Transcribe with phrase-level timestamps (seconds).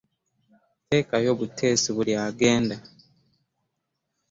[0.87, 2.75] Teekayo buteesi buli agenda.